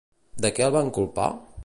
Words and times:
De 0.45 0.51
què 0.59 0.65
el 0.69 0.73
van 0.77 0.91
culpar? 0.99 1.29